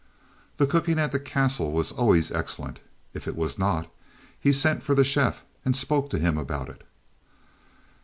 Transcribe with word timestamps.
The 0.57 0.65
cooking 0.65 0.97
at 0.97 1.11
the 1.11 1.19
castle 1.19 1.71
was 1.71 1.91
always 1.91 2.31
excellent. 2.31 2.79
If 3.13 3.27
it 3.27 3.35
was 3.35 3.59
not, 3.59 3.87
he 4.39 4.51
sent 4.51 4.81
for 4.81 4.95
the 4.95 5.03
chef 5.03 5.43
and 5.63 5.75
spoke 5.75 6.09
to 6.09 6.17
him 6.17 6.39
about 6.39 6.69
it. 6.69 6.83